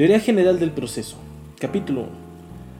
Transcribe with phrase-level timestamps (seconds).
[0.00, 1.16] Teoría general del proceso.
[1.58, 2.10] Capítulo 1.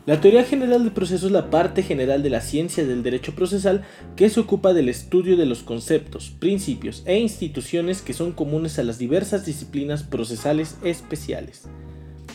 [0.07, 3.83] La teoría general del proceso es la parte general de la ciencia del derecho procesal
[4.17, 8.85] que se ocupa del estudio de los conceptos, principios e instituciones que son comunes a
[8.85, 11.69] las diversas disciplinas procesales especiales.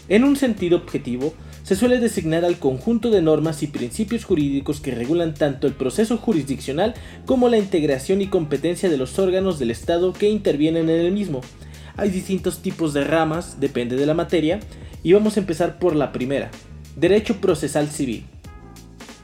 [0.08, 1.34] En un sentido objetivo,
[1.64, 6.18] se suele designar al conjunto de normas y principios jurídicos que regulan tanto el proceso
[6.18, 6.94] jurisdiccional
[7.26, 11.42] como la integración y competencia de los órganos del Estado que intervienen en el mismo.
[11.98, 14.60] Hay distintos tipos de ramas, depende de la materia,
[15.02, 16.52] y vamos a empezar por la primera,
[16.98, 18.26] Derecho Procesal Civil.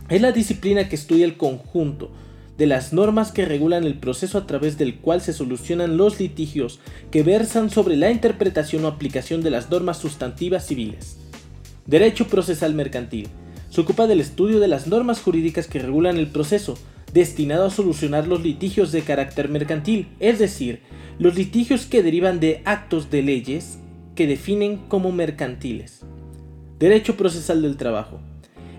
[0.08, 2.12] Es la disciplina que estudia el conjunto
[2.58, 6.80] de las normas que regulan el proceso a través del cual se solucionan los litigios
[7.10, 11.18] que versan sobre la interpretación o aplicación de las normas sustantivas civiles.
[11.88, 13.28] Derecho procesal mercantil.
[13.70, 16.78] Se ocupa del estudio de las normas jurídicas que regulan el proceso,
[17.14, 20.82] destinado a solucionar los litigios de carácter mercantil, es decir,
[21.20, 23.80] los litigios que derivan de actos de leyes
[24.16, 26.02] que definen como mercantiles.
[26.80, 28.20] Derecho procesal del trabajo.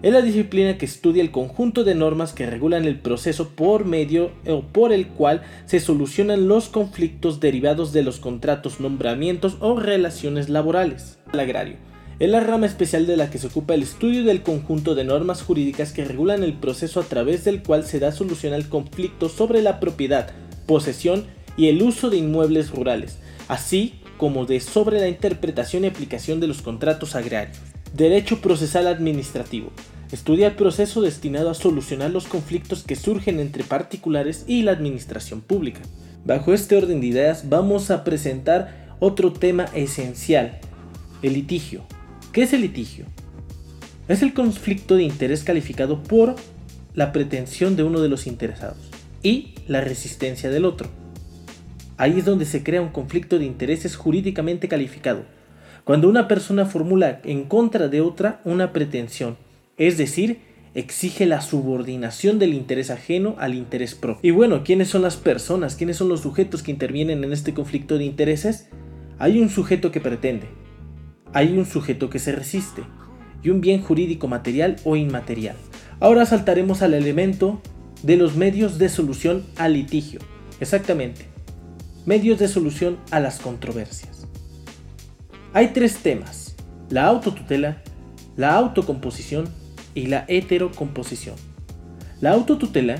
[0.02, 4.32] Es la disciplina que estudia el conjunto de normas que regulan el proceso por medio
[4.48, 10.48] o por el cual se solucionan los conflictos derivados de los contratos, nombramientos o relaciones
[10.48, 11.18] laborales.
[11.32, 11.91] El agrario
[12.22, 15.42] es la rama especial de la que se ocupa el estudio del conjunto de normas
[15.42, 19.60] jurídicas que regulan el proceso a través del cual se da solución al conflicto sobre
[19.60, 20.30] la propiedad,
[20.68, 21.24] posesión
[21.56, 26.46] y el uso de inmuebles rurales, así como de sobre la interpretación y aplicación de
[26.46, 27.58] los contratos agrarios.
[27.92, 29.72] Derecho procesal administrativo.
[30.12, 35.40] Estudia el proceso destinado a solucionar los conflictos que surgen entre particulares y la administración
[35.40, 35.80] pública.
[36.24, 40.60] Bajo este orden de ideas vamos a presentar otro tema esencial,
[41.22, 41.82] el litigio.
[42.32, 43.04] ¿Qué es el litigio?
[44.08, 46.34] Es el conflicto de interés calificado por
[46.94, 48.78] la pretensión de uno de los interesados
[49.22, 50.88] y la resistencia del otro.
[51.98, 55.24] Ahí es donde se crea un conflicto de intereses jurídicamente calificado,
[55.84, 59.36] cuando una persona formula en contra de otra una pretensión,
[59.76, 60.38] es decir,
[60.74, 64.26] exige la subordinación del interés ajeno al interés propio.
[64.26, 65.76] Y bueno, ¿quiénes son las personas?
[65.76, 68.70] ¿Quiénes son los sujetos que intervienen en este conflicto de intereses?
[69.18, 70.48] Hay un sujeto que pretende,
[71.32, 72.82] hay un sujeto que se resiste
[73.42, 75.56] y un bien jurídico material o inmaterial.
[76.00, 77.60] Ahora saltaremos al elemento
[78.02, 80.20] de los medios de solución al litigio.
[80.60, 81.26] Exactamente.
[82.06, 84.26] Medios de solución a las controversias.
[85.52, 86.56] Hay tres temas.
[86.90, 87.82] La autotutela,
[88.36, 89.48] la autocomposición
[89.94, 91.36] y la heterocomposición.
[92.20, 92.96] La autotutela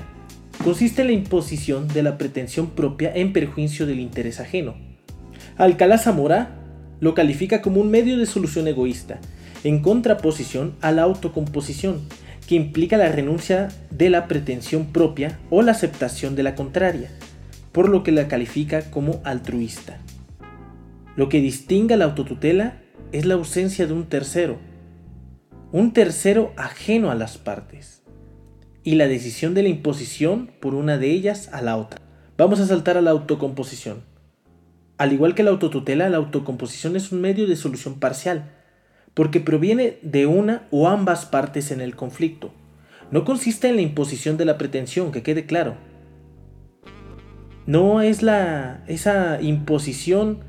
[0.63, 4.75] consiste en la imposición de la pretensión propia en perjuicio del interés ajeno.
[5.57, 6.62] Alcalá Zamora
[7.03, 9.19] lo califica como un medio de solución egoísta,
[9.65, 11.99] en contraposición a la autocomposición,
[12.47, 17.11] que implica la renuncia de la pretensión propia o la aceptación de la contraria,
[17.73, 19.99] por lo que la califica como altruista.
[21.17, 22.81] Lo que distingue a la autotutela
[23.11, 24.57] es la ausencia de un tercero,
[25.73, 28.03] un tercero ajeno a las partes,
[28.85, 31.99] y la decisión de la imposición por una de ellas a la otra.
[32.37, 34.12] Vamos a saltar a la autocomposición.
[35.03, 38.53] Al igual que la autotutela, la autocomposición es un medio de solución parcial,
[39.13, 42.53] porque proviene de una o ambas partes en el conflicto.
[43.11, 45.75] No consiste en la imposición de la pretensión, que quede claro.
[47.65, 50.39] No es la, esa imposición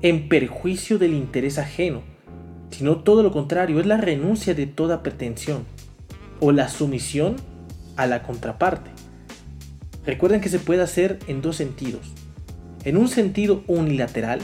[0.00, 2.00] en perjuicio del interés ajeno,
[2.70, 5.66] sino todo lo contrario, es la renuncia de toda pretensión
[6.40, 7.36] o la sumisión
[7.96, 8.90] a la contraparte.
[10.06, 12.14] Recuerden que se puede hacer en dos sentidos
[12.88, 14.40] en un sentido unilateral,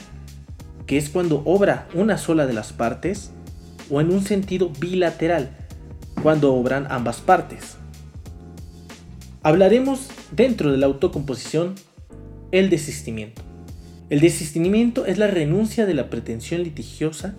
[0.87, 3.31] que es cuando obra una sola de las partes,
[3.91, 5.57] o en un sentido bilateral,
[6.23, 7.79] cuando obran ambas partes.
[9.43, 11.75] Hablaremos dentro de la autocomposición
[12.53, 13.41] el desistimiento.
[14.11, 17.35] El desistimiento es la renuncia de la pretensión litigiosa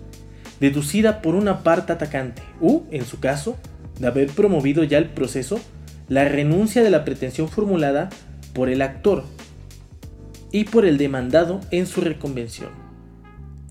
[0.58, 3.56] deducida por una parte atacante, u, en su caso,
[4.00, 5.60] de haber promovido ya el proceso,
[6.08, 8.10] la renuncia de la pretensión formulada
[8.54, 9.35] por el actor
[10.56, 12.70] y por el demandado en su reconvención.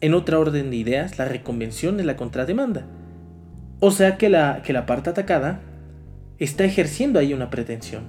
[0.02, 2.86] En otra orden de ideas, la reconvención es la contrademanda.
[3.80, 5.62] O sea que la, que la parte atacada
[6.38, 8.04] está ejerciendo ahí una pretensión.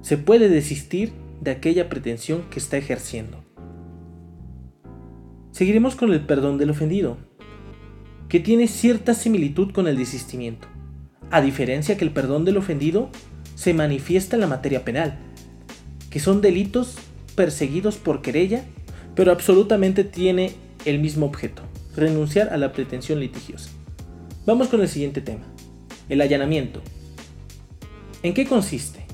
[0.00, 3.42] Se puede desistir de aquella pretensión que está ejerciendo.
[5.50, 7.16] Seguiremos con el perdón del ofendido,
[8.28, 10.68] que tiene cierta similitud con el desistimiento,
[11.32, 13.10] a diferencia que el perdón del ofendido
[13.56, 15.18] se manifiesta en la materia penal,
[16.10, 18.64] que son delitos perseguidos por querella,
[19.14, 20.54] pero absolutamente tiene
[20.84, 21.62] el mismo objeto,
[21.96, 23.70] renunciar a la pretensión litigiosa.
[24.46, 25.44] Vamos con el siguiente tema,
[26.08, 26.80] el allanamiento.
[28.22, 29.06] ¿En qué consiste?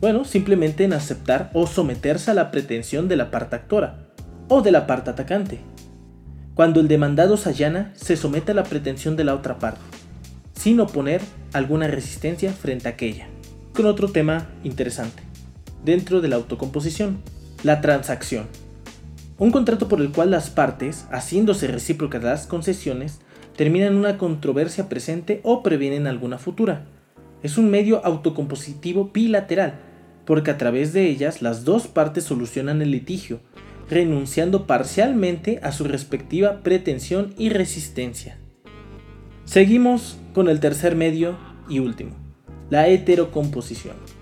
[0.00, 4.08] Bueno, simplemente en aceptar o someterse a la pretensión de la parte actora
[4.48, 5.60] o de la parte atacante.
[6.54, 9.80] cuando el demandado se allana, se somete a la pretensión de la otra parte,
[10.54, 11.20] sin oponer
[11.52, 13.28] alguna resistencia frente a aquella.
[13.72, 15.22] Con otro tema interesante,
[15.84, 17.18] dentro de la autocomposición,
[17.62, 18.46] la transacción.
[19.38, 23.20] Un contrato por el cual las partes, haciéndose recíprocas las concesiones,
[23.56, 26.86] terminan una controversia presente o previenen alguna futura.
[27.42, 29.80] Es un medio autocompositivo bilateral,
[30.24, 33.40] porque a través de ellas las dos partes solucionan el litigio,
[33.88, 38.38] renunciando parcialmente a su respectiva pretensión y resistencia.
[39.44, 41.38] Seguimos con el tercer medio
[41.68, 42.10] y último,
[42.70, 44.17] la heterocomposición.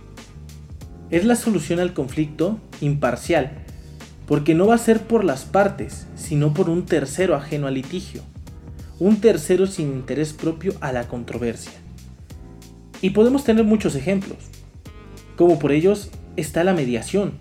[1.11, 3.53] Es la solución al conflicto imparcial,
[4.27, 8.23] porque no va a ser por las partes, sino por un tercero ajeno al litigio,
[8.99, 11.73] un tercero sin interés propio a la controversia.
[13.03, 14.39] Y podemos tener muchos ejemplos,
[15.37, 17.35] como por ellos está la mediación,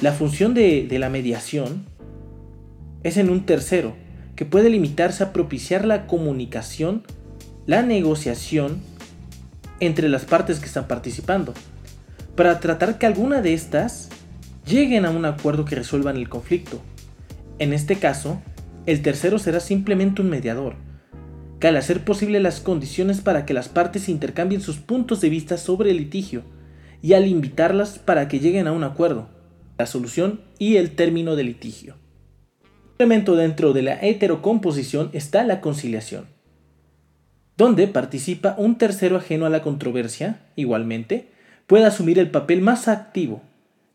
[0.00, 1.84] la función de, la mediación
[3.02, 3.94] es en un tercero,
[4.36, 7.02] que puede limitarse a propiciar la comunicación,
[7.66, 8.80] la negociación
[9.80, 11.52] entre las partes que están participando,
[12.38, 14.10] para tratar que alguna de estas
[14.64, 16.80] lleguen a un acuerdo que resuelvan el conflicto.
[17.58, 18.40] En este caso,
[18.86, 20.76] el tercero será simplemente un mediador,
[21.58, 25.58] que al hacer posible las condiciones para que las partes intercambien sus puntos de vista
[25.58, 26.44] sobre el litigio,
[27.02, 29.28] y al invitarlas para que lleguen a un acuerdo,
[29.76, 31.96] la solución y el término del litigio.
[32.62, 36.26] Un elemento dentro de la heterocomposición está la conciliación,
[37.56, 41.36] donde participa un tercero ajeno a la controversia, igualmente,
[41.68, 43.42] puede asumir el papel más activo,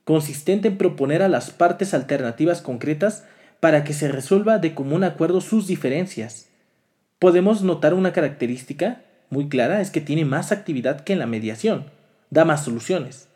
[0.06, 3.25] consistente en proponer a las partes alternativas concretas
[3.60, 6.50] para que se resuelva de común acuerdo sus diferencias.
[7.20, 11.86] Podemos notar una característica muy clara, es que tiene más actividad que en la mediación,
[12.30, 13.28] da más soluciones.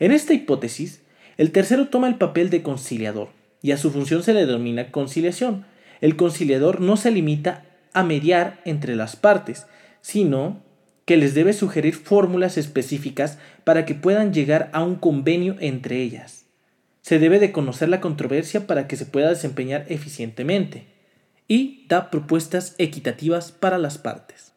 [0.00, 1.02] En esta hipótesis,
[1.36, 3.28] el tercero toma el papel de conciliador
[3.60, 5.66] y a su función se le denomina conciliación.
[6.00, 9.66] El conciliador no se limita a mediar entre las partes,
[10.00, 10.62] sino
[11.06, 16.44] que les debe sugerir fórmulas específicas para que puedan llegar a un convenio entre ellas.
[17.00, 20.84] Se debe de conocer la controversia para que se pueda desempeñar eficientemente
[21.48, 24.52] y da propuestas equitativas para las partes.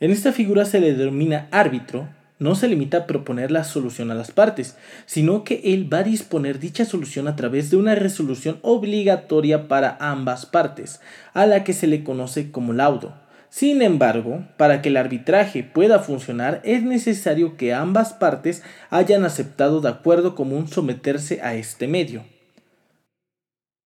[0.00, 2.08] En esta figura se le denomina árbitro
[2.40, 6.04] no se limita a proponer la solución a las partes, sino que él va a
[6.04, 11.00] disponer dicha solución a través de una resolución obligatoria para ambas partes,
[11.34, 13.14] a la que se le conoce como laudo.
[13.50, 19.80] Sin embargo, para que el arbitraje pueda funcionar es necesario que ambas partes hayan aceptado
[19.80, 22.24] de acuerdo común someterse a este medio.